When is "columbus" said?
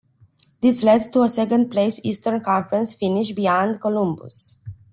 3.79-4.59